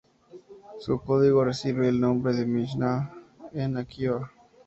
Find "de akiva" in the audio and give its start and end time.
3.51-4.31